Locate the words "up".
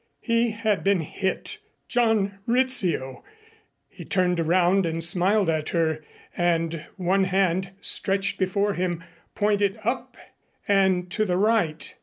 9.83-10.17